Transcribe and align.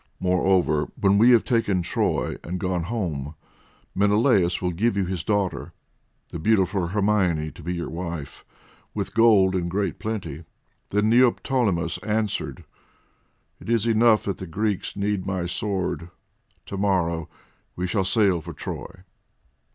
Moreover, 0.19 0.87
when 0.99 1.19
we 1.19 1.29
have 1.29 1.43
taken 1.43 1.83
Troy, 1.83 2.35
and 2.43 2.59
gone 2.59 2.85
home, 2.85 3.35
Menelaus 3.93 4.59
will 4.59 4.71
give 4.71 4.97
you 4.97 5.05
his 5.05 5.23
daughter, 5.23 5.73
the 6.29 6.39
beautiful 6.39 6.87
Hermione, 6.87 7.51
to 7.51 7.61
be 7.61 7.75
your 7.75 7.91
wife, 7.91 8.43
with 8.95 9.13
gold 9.13 9.55
in 9.55 9.69
great 9.69 9.99
plenty." 9.99 10.43
Then 10.89 11.09
Neoptolemus 11.11 11.99
answered: 11.99 12.63
"It 13.59 13.69
is 13.69 13.85
enough 13.85 14.23
that 14.23 14.39
the 14.39 14.47
Greeks 14.47 14.95
need 14.95 15.27
my 15.27 15.45
sword. 15.45 16.09
To 16.65 16.77
morrow 16.77 17.29
we 17.75 17.85
shall 17.85 18.03
sail 18.03 18.41
for 18.41 18.53
Troy." 18.53 19.03